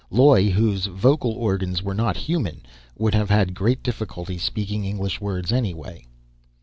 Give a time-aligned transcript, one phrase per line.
[0.09, 2.65] Loy, whose vocal organs were not human,
[2.97, 6.07] would have had great difficulty speaking English words, anyway.